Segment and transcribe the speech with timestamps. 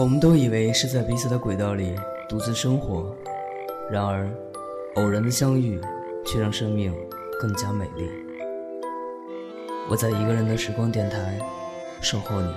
[0.00, 1.94] 我们都以为是在彼此的轨道里
[2.26, 3.14] 独自生活，
[3.90, 4.30] 然而，
[4.94, 5.78] 偶然的相遇
[6.24, 6.90] 却让生命
[7.38, 8.08] 更加美丽。
[9.90, 11.38] 我在一个人的时光电台
[12.00, 12.48] 守候你。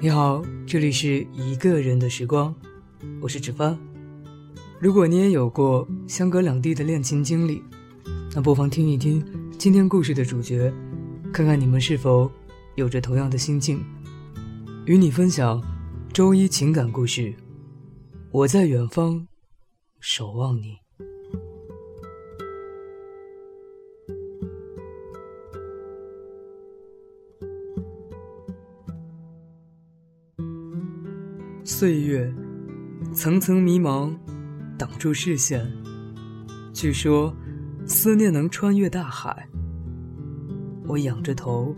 [0.00, 2.54] 你好，这里是一个人的时光，
[3.20, 3.76] 我是芷帆。
[4.80, 7.60] 如果你也有过相隔两地的恋情经历，
[8.32, 9.20] 那不妨听一听
[9.58, 10.72] 今天故事的主角，
[11.32, 12.30] 看看你们是否
[12.76, 13.84] 有着同样的心境。
[14.84, 15.60] 与你分享
[16.12, 17.34] 周一情感故事，
[18.30, 19.26] 我在远方
[19.98, 20.76] 守望你。
[31.64, 32.32] 岁月，
[33.12, 34.16] 层层迷茫。
[34.78, 35.68] 挡住视线。
[36.72, 37.34] 据说，
[37.84, 39.48] 思念能穿越大海。
[40.86, 41.74] 我仰着头，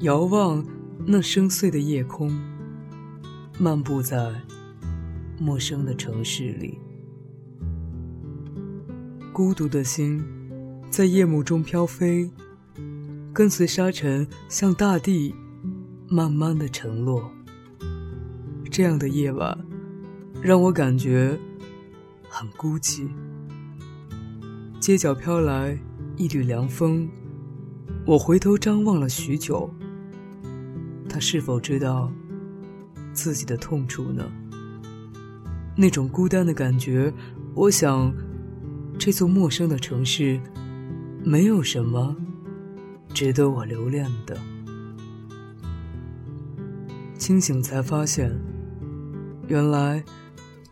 [0.00, 0.66] 遥望
[1.06, 2.36] 那深邃的夜空，
[3.56, 4.34] 漫步在
[5.38, 6.80] 陌生的城市里。
[9.32, 10.20] 孤独的心，
[10.90, 12.28] 在夜幕中飘飞，
[13.32, 15.32] 跟随沙尘向大地
[16.08, 17.30] 慢慢的沉落。
[18.70, 19.56] 这样的夜晚，
[20.42, 21.38] 让我感觉。
[22.36, 23.08] 很孤寂，
[24.80, 25.78] 街角飘来
[26.16, 27.08] 一缕凉风，
[28.04, 29.72] 我回头张望了许久。
[31.08, 32.10] 他是否知道
[33.12, 34.24] 自己的痛处呢？
[35.76, 37.14] 那种孤单的感觉，
[37.54, 38.12] 我想，
[38.98, 40.40] 这座陌生的城市，
[41.22, 42.16] 没有什么
[43.10, 44.36] 值得我留恋的。
[47.16, 48.36] 清醒才发现，
[49.46, 50.02] 原来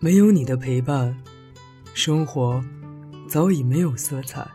[0.00, 1.16] 没有你的陪伴。
[1.94, 2.64] 生活
[3.28, 4.48] 早已没有色彩，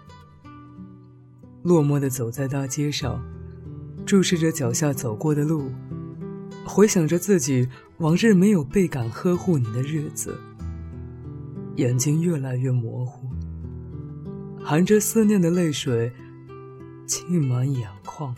[1.62, 3.24] 落寞的走在大街上，
[4.08, 5.72] 注视着脚下走过的路，
[6.66, 10.36] 回想着自己往日没有倍感呵护你的日子，
[11.76, 13.30] 眼睛越来越模糊，
[14.60, 16.12] 含着思念的泪水
[17.06, 18.36] 浸满眼眶。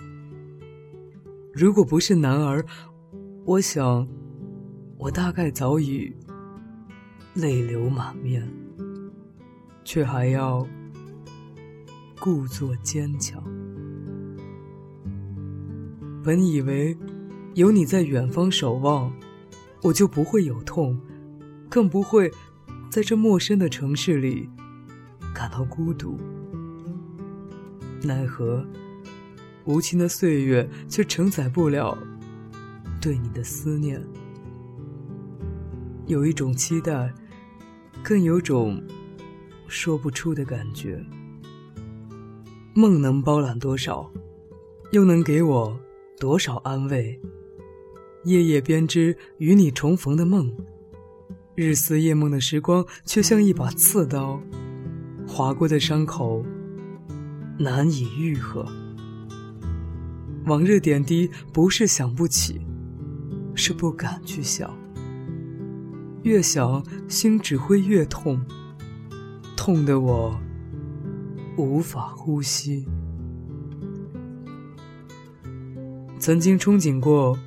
[1.53, 2.65] 如果不是男儿，
[3.45, 4.05] 我想，
[4.97, 6.13] 我大概早已
[7.33, 8.45] 泪流满面。
[9.91, 10.63] 却还要
[12.19, 13.43] 故作坚强。
[16.23, 16.95] 本以为
[17.55, 19.11] 有你在远方守望，
[19.81, 20.95] 我就不会有痛，
[21.67, 22.31] 更不会
[22.91, 24.47] 在这陌生的城市里
[25.33, 26.19] 感到孤独。
[28.03, 28.63] 奈何
[29.65, 31.97] 无情的岁月却承载不了
[33.01, 33.99] 对你的思念。
[36.05, 37.11] 有一种期待，
[38.03, 38.79] 更有种。
[39.69, 41.01] 说不出的感觉。
[42.73, 44.11] 梦能包揽多少，
[44.91, 45.79] 又能给我
[46.19, 47.19] 多少安慰？
[48.25, 50.53] 夜夜编织与你重逢的梦，
[51.55, 54.41] 日思夜梦的时光，却像一把刺刀，
[55.27, 56.43] 划过的伤口
[57.57, 58.65] 难以愈合。
[60.45, 62.59] 往日点滴，不是想不起，
[63.55, 64.73] 是不敢去想。
[66.23, 68.41] 越想，心只会越痛。
[69.59, 70.39] 痛得我
[71.57, 72.87] 无法呼吸。
[76.17, 77.37] 曾经憧憬过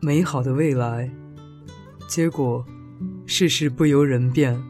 [0.00, 1.08] 美好的未来，
[2.08, 2.66] 结果
[3.24, 4.60] 世事不由人变。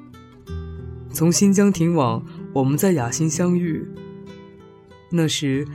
[1.10, 2.22] 从新疆停往，
[2.52, 3.82] 我们在雅兴相遇。
[5.10, 5.66] 那时，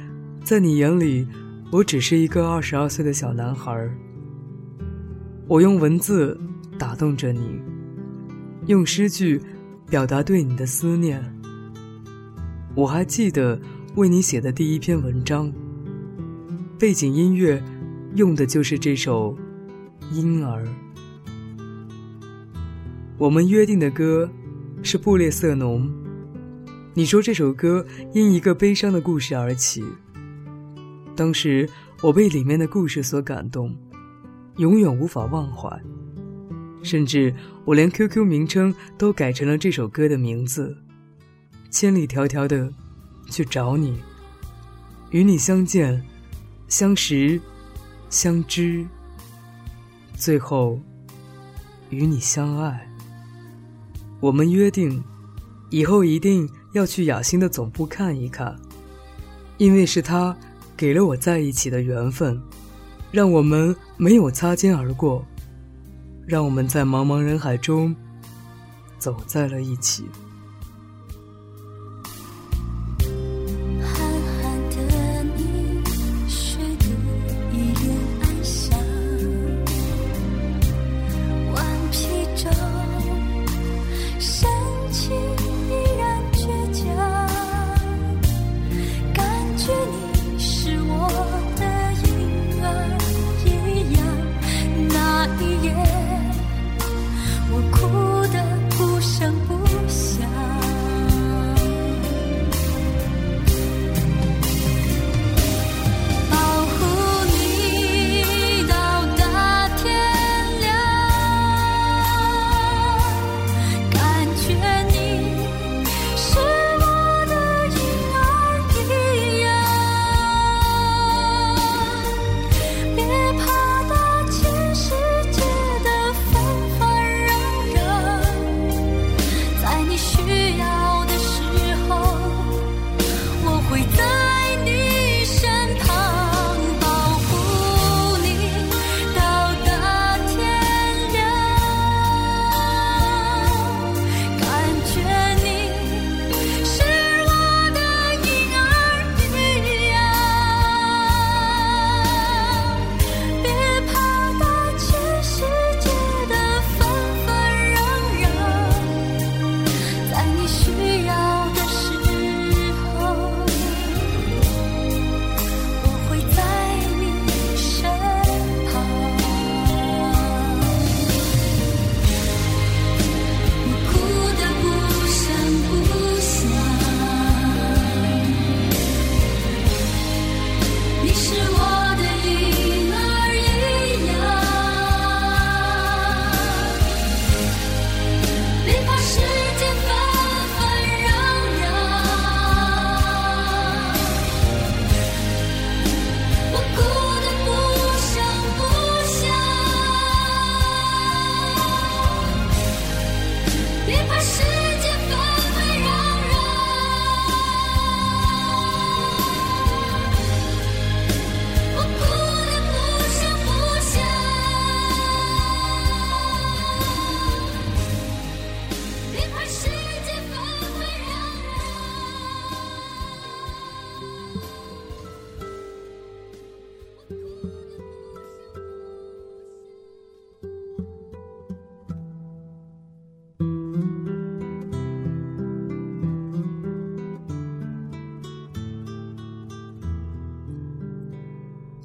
[0.43, 1.27] 在你眼里，
[1.71, 3.89] 我只是一个二十二岁的小男孩。
[5.47, 6.39] 我用文字
[6.77, 7.59] 打动着你，
[8.67, 9.41] 用诗句。
[9.89, 11.23] 表达对你的思念。
[12.75, 13.59] 我还记得
[13.95, 15.51] 为你写的第一篇文章，
[16.77, 17.63] 背景音乐
[18.15, 19.37] 用的就是这首
[20.13, 20.65] 《婴儿》。
[23.17, 24.29] 我们约定的歌
[24.83, 25.87] 是《布列瑟农》，
[26.93, 29.83] 你说这首歌因一个悲伤的故事而起。
[31.15, 31.69] 当时
[32.01, 33.73] 我被里面的故事所感动，
[34.57, 35.81] 永远无法忘怀。
[36.85, 37.33] 甚至
[37.65, 40.77] 我连 QQ 名称都改成了这首歌的名字，
[41.71, 42.71] 千里迢迢的
[43.31, 43.99] 去找你，
[45.09, 46.05] 与你相见、
[46.67, 47.41] 相识、
[48.07, 48.85] 相知，
[50.13, 50.79] 最后
[51.89, 52.87] 与你相爱。
[54.19, 55.03] 我们约定，
[55.71, 58.55] 以后一定要去雅欣的总部看一看，
[59.57, 60.37] 因为是他
[60.77, 62.39] 给了我在一起的缘分，
[63.11, 65.25] 让我们没有擦肩而过。
[66.25, 67.95] 让我们在茫茫人海中
[68.97, 70.09] 走在了一起。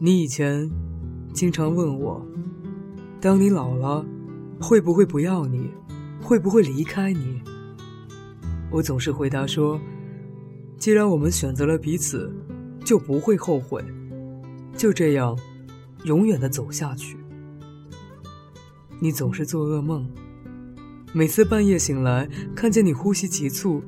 [0.03, 0.67] 你以前
[1.35, 2.27] 经常问我，
[3.21, 4.03] 当你老了，
[4.59, 5.69] 会不会不要你，
[6.23, 7.43] 会不会离开你？
[8.71, 9.79] 我总是回答说，
[10.79, 12.35] 既然我们选择了彼此，
[12.83, 13.85] 就不会后悔，
[14.75, 15.39] 就这样，
[16.05, 17.19] 永远的走下去。
[19.01, 20.09] 你总是做噩梦，
[21.13, 22.27] 每次半夜醒来，
[22.57, 23.83] 看见你呼吸急促，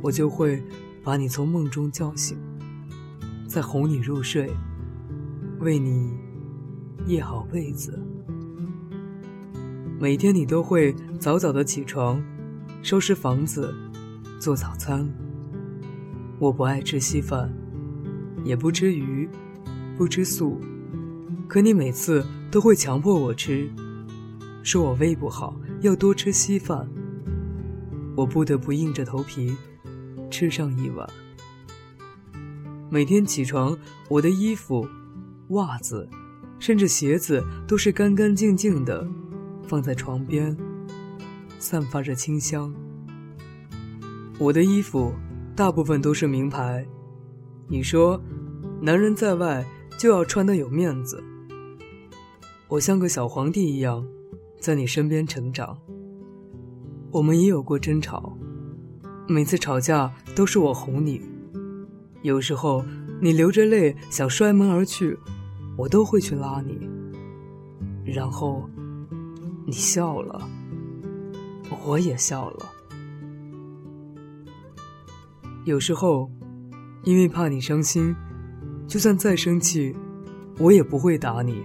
[0.00, 0.62] 我就会
[1.02, 2.38] 把你从梦中叫醒，
[3.48, 4.48] 再哄你入睡，
[5.60, 6.10] 为你
[7.06, 8.02] 掖好被子。
[9.98, 12.22] 每天你都会早早的起床，
[12.82, 13.74] 收拾房子，
[14.40, 15.06] 做早餐。
[16.38, 17.52] 我不爱吃稀饭，
[18.42, 19.28] 也不吃鱼，
[19.98, 20.58] 不吃素，
[21.46, 23.70] 可你每次都会强迫我吃。
[24.62, 26.88] 说我胃不好，要多吃稀饭。
[28.16, 29.54] 我不得不硬着头皮
[30.30, 31.06] 吃上一碗。
[32.88, 33.76] 每天起床，
[34.08, 34.88] 我的衣服、
[35.50, 36.08] 袜子，
[36.58, 39.06] 甚至鞋子都是干干净净的，
[39.66, 40.56] 放在床边，
[41.58, 42.74] 散发着清香。
[44.38, 45.12] 我的衣服
[45.54, 46.86] 大部分都是名牌。
[47.68, 48.20] 你说，
[48.80, 49.64] 男人在外
[49.98, 51.22] 就要穿得有面子。
[52.68, 54.06] 我像个小皇帝一样。
[54.60, 55.78] 在你身边成长，
[57.10, 58.36] 我们也有过争吵，
[59.26, 61.22] 每次吵架都是我哄你，
[62.20, 62.84] 有时候
[63.22, 65.18] 你流着泪想摔门而去，
[65.80, 66.86] 我都会去拉你，
[68.04, 68.68] 然后
[69.64, 70.46] 你笑了，
[71.86, 72.70] 我也笑了。
[75.64, 76.30] 有时候，
[77.02, 78.14] 因为怕你伤心，
[78.86, 79.96] 就算再生气，
[80.58, 81.62] 我也不会打你，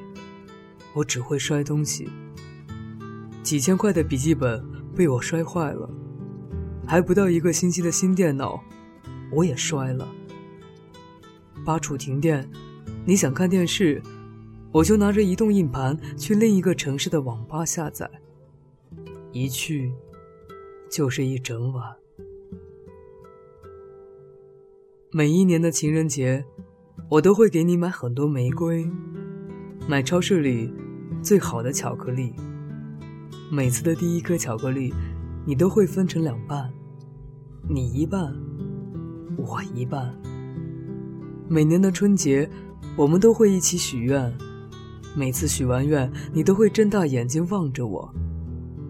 [0.93, 2.07] 我只会摔东西。
[3.43, 5.89] 几千块的笔记本被我摔坏了，
[6.87, 8.63] 还不到一个星期的新电脑，
[9.29, 10.07] 我也摔了。
[11.65, 12.49] 八处停电，
[13.07, 14.01] 你想看电视，
[14.71, 18.09] 我就拿着移动硬盘去另一个城市的网吧下载，
[19.31, 19.93] 一去
[20.89, 21.95] 就是一整晚。
[25.11, 26.43] 每一年的情人节，
[27.07, 28.89] 我都会给你买很多玫瑰，
[29.87, 30.73] 买超市里
[31.21, 32.33] 最好的巧克力。
[33.51, 34.91] 每次的第一颗巧克力，
[35.45, 36.73] 你都会分成两半，
[37.69, 38.35] 你一半，
[39.37, 40.11] 我一半。
[41.47, 42.49] 每年的春节，
[42.97, 44.33] 我们都会一起许愿，
[45.15, 48.09] 每次许完愿，你都会睁大眼睛望着我，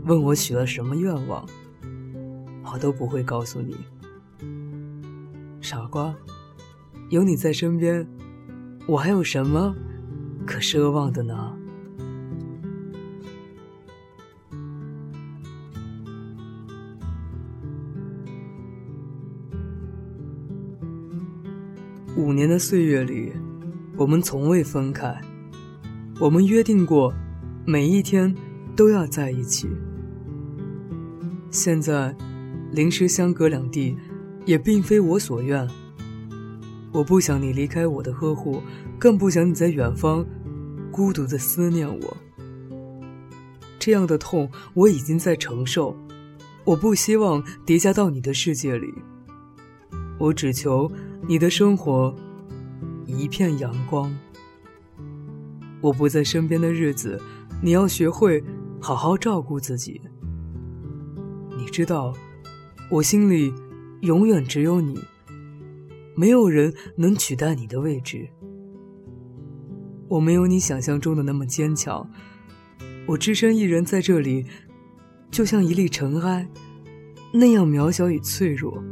[0.06, 1.44] 问我许了什么愿望，
[2.72, 3.76] 我都不会告诉你。
[5.60, 6.16] 傻瓜，
[7.10, 8.08] 有你在身边，
[8.86, 9.76] 我还有什么
[10.46, 11.52] 可奢望的呢？
[22.16, 23.34] 五年的岁月里，
[23.98, 25.20] 我们从未分开。
[26.20, 27.14] 我们约定过，
[27.66, 28.34] 每一天
[28.75, 29.68] 都要在一起。
[31.50, 32.16] 现在，
[32.72, 33.98] 临时相隔两地，
[34.46, 35.68] 也并非我所愿。
[36.92, 38.62] 我不想你离开我的呵护，
[39.00, 40.25] 更不想你在远方
[40.92, 42.18] 孤独的思念我。
[43.80, 45.96] 这样的痛我已经在承受，
[46.64, 48.94] 我不希望叠加到你的世界里。
[50.18, 50.92] 我只求。
[51.28, 52.16] 你的生活
[53.17, 54.15] 一片阳光。
[55.81, 57.22] 我不在身边的日子，
[57.62, 58.43] 你要学会
[58.81, 60.01] 好好照顾自己。
[61.57, 62.13] 你知道，
[62.89, 63.53] 我心里
[64.01, 65.00] 永远只有你，
[66.15, 68.27] 没有人能取代你的位置。
[70.07, 72.10] 我没有你想象中的那么坚强，
[73.07, 74.45] 我只身一人在这里，
[75.31, 76.48] 就像一粒尘埃，
[77.34, 78.84] 那样渺小与脆弱。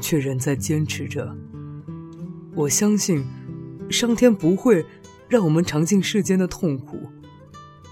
[0.00, 1.36] 却仍在坚持着。
[2.58, 3.24] 我相信，
[3.88, 4.84] 上天不会
[5.28, 6.98] 让我们尝尽世间的痛苦，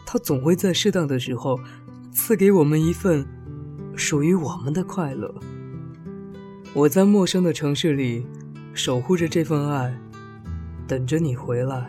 [0.04, 1.56] 他总会在适当的时候
[2.10, 3.24] 赐给我们一份
[3.94, 5.32] 属于我们的快乐。
[6.74, 8.26] 我在陌生的城市里
[8.74, 9.96] 守护着这份爱，
[10.88, 11.88] 等着你回来。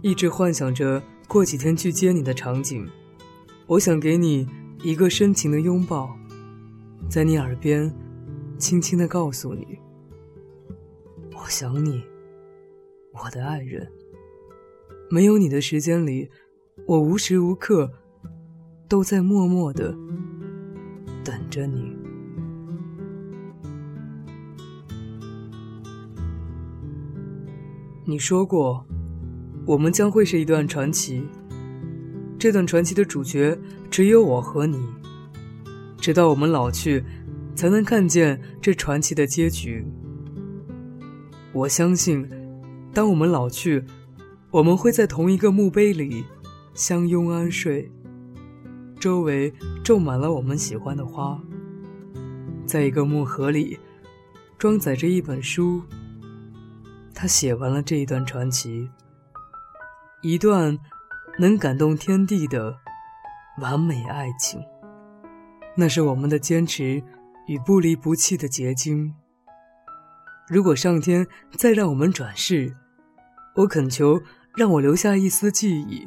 [0.00, 2.84] 一直幻想着过几天去接你的场景，
[3.68, 4.48] 我想给你
[4.82, 6.10] 一个深情的拥抱。
[7.08, 7.94] 在你耳边，
[8.58, 9.78] 轻轻的告诉你
[11.42, 12.00] ：“我想你，
[13.12, 13.90] 我的爱人。
[15.10, 16.30] 没有你的时间里，
[16.86, 17.92] 我无时无刻
[18.88, 19.92] 都在默默的
[21.24, 21.96] 等着你。”
[28.06, 28.86] 你说过，
[29.66, 31.26] 我们将会是一段传奇。
[32.38, 33.58] 这段传奇的主角
[33.90, 34.80] 只有我和你。
[35.98, 37.02] 直到我们老去，
[37.56, 39.84] 才能看见这传奇的结局。
[41.52, 42.26] 我相信，
[42.94, 43.84] 当我们老去，
[44.50, 46.24] 我们会在同一个墓碑里
[46.74, 47.90] 相拥安睡，
[48.98, 49.52] 周围
[49.84, 51.38] 种满了我们喜欢的花。
[52.64, 53.78] 在一个木盒里，
[54.56, 55.82] 装载着一本书。
[57.14, 58.88] 他写完了这一段传奇，
[60.22, 60.78] 一段
[61.38, 62.74] 能感动天地的
[63.60, 64.58] 完美爱情。
[65.76, 67.02] 那是我们的坚持
[67.46, 69.14] 与不离不弃的结晶。
[70.48, 72.74] 如果上天再让我们转世，
[73.54, 74.20] 我恳求
[74.54, 76.06] 让我留下一丝记忆，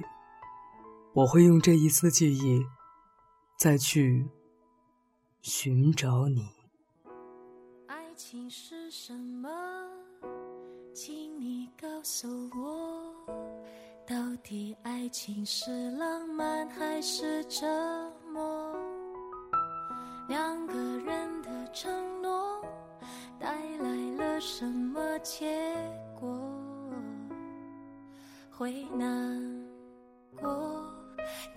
[1.14, 2.62] 我会用这一丝记忆
[3.58, 4.28] 再去
[5.42, 6.48] 寻找你。
[7.88, 9.50] 爱情是什么？
[10.94, 12.28] 请你告诉
[12.58, 13.14] 我，
[14.08, 17.66] 到底爱情是浪漫还是折
[18.32, 18.74] 磨？
[20.28, 22.15] 两个人的承诺
[24.48, 25.44] 什么结
[26.20, 26.30] 果？
[28.52, 29.66] 会难
[30.40, 30.86] 过，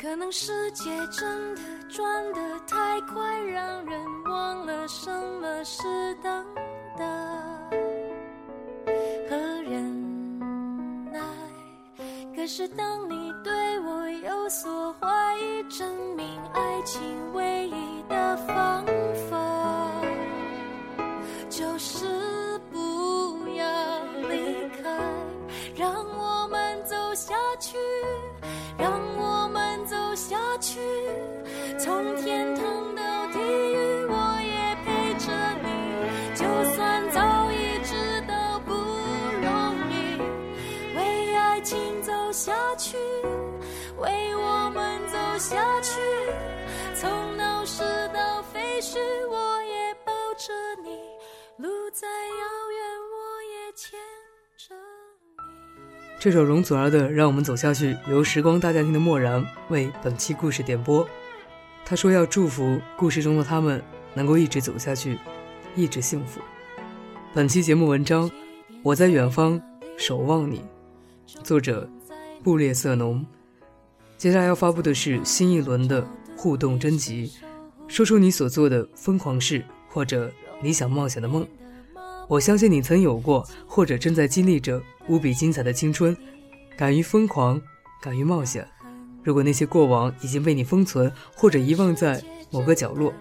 [0.01, 6.47] 可能世界真的转得太快，让人忘了什么是等
[6.97, 7.05] 待
[9.29, 11.21] 和忍耐。
[12.35, 13.18] 可是当你
[26.19, 27.79] 我们走下去，
[28.77, 30.81] 让我们走下去，
[31.79, 32.65] 从天堂
[32.97, 35.31] 到地狱，我也陪着
[35.63, 35.69] 你，
[36.35, 36.45] 就
[36.75, 39.49] 算早已知道不容
[39.91, 40.19] 易，
[40.97, 42.97] 为爱情走下去，
[43.99, 46.01] 为我们走下去，
[46.95, 47.83] 从闹市
[48.13, 48.99] 到废墟，
[49.31, 50.99] 我也抱着你，
[51.57, 52.58] 路再遥
[56.21, 61.09] 这首容祖儿的《让我们走下去》由时光大家庭的漠然为本期故事点播。
[61.85, 63.81] 他说要祝福故事中的他们
[64.15, 65.17] 能够一直走下去，
[65.77, 66.41] 一直幸福。
[67.33, 68.29] 本期节目文章
[68.83, 69.61] 《我在远方
[69.97, 70.61] 守望你》，
[71.45, 71.89] 作者
[72.43, 73.25] 布列瑟农。
[74.17, 76.05] 接下来要发布的是新一轮的
[76.37, 77.33] 互动征集，
[77.87, 80.29] 说出你所做的疯狂事或者
[80.61, 81.47] 你想冒险的梦。
[82.29, 86.15] 我相信你曾有过，或者正在经历着无比精彩的青春，
[86.77, 87.61] 敢于疯狂，
[88.03, 88.69] 敢于冒险。
[89.25, 93.13] 如果那些过往已经被你封存或者遗忘在某个角落，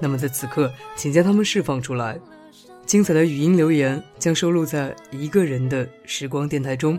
[0.00, 2.18] 那么在此刻，请将它们释放出来。
[2.84, 6.98] 精彩的语音留言将收录在一个人的时光电台中，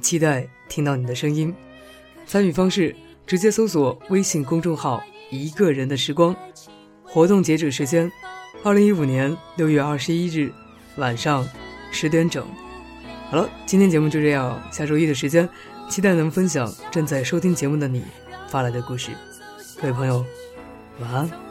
[0.00, 1.54] 期待听到你的声音。
[2.26, 5.00] 参与方式：直接搜索微信公众号
[5.30, 6.34] “一个人的时光”。
[7.04, 8.10] 活动截止时间：
[8.64, 10.52] 二零一五年六月二十一日
[10.98, 11.48] 晚上
[11.90, 12.46] 十点整。
[13.30, 15.48] 好了，今天节目就这样，下周一的时间，
[15.88, 18.04] 期待能分享正在收听节目的你
[18.48, 19.10] 发来的故事。
[19.80, 20.24] 各位朋友，
[21.00, 21.47] 晚安。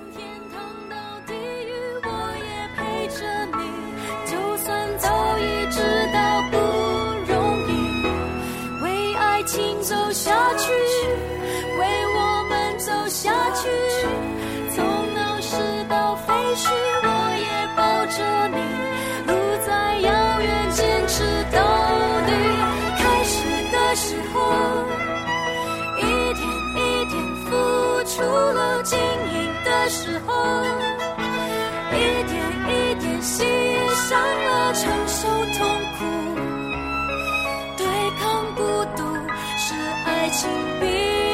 [40.37, 40.47] 情
[40.79, 40.85] 必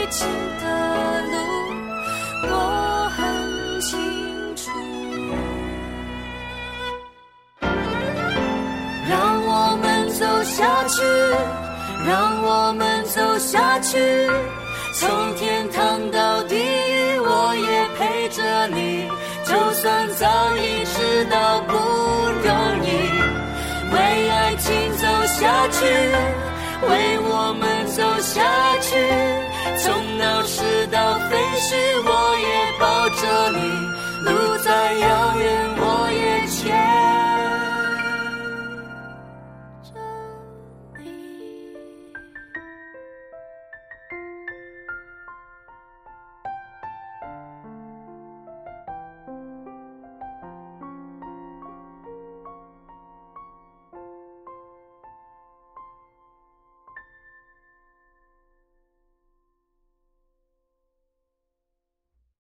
[0.09, 0.25] 经
[0.61, 0.65] 的
[1.31, 1.35] 路，
[2.43, 3.19] 我很
[3.81, 3.91] 清
[4.55, 4.71] 楚。
[9.09, 9.11] 让
[9.45, 11.03] 我们走下去，
[12.07, 13.99] 让我们走下去，
[14.93, 19.09] 从天堂到地狱，我也陪着你。
[19.43, 22.49] 就算早已知道不容
[22.85, 22.87] 易，
[23.91, 25.83] 为爱情走下去，
[26.87, 28.41] 为我们走下
[28.81, 28.97] 去，